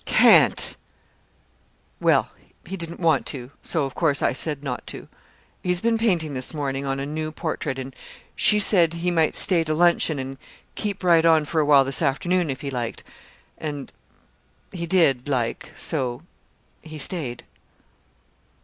[0.05, 0.77] "Can't!"
[1.99, 2.29] "Well,
[2.65, 5.07] he didn't want to so of course I said not to.
[5.61, 7.95] He's been painting this morning on a new portrait, and
[8.35, 10.39] she said he might stay to luncheon and
[10.73, 13.03] keep right on for a while this afternoon, if he liked.
[13.59, 13.91] And
[14.71, 16.23] he did like, so
[16.81, 17.43] he stayed."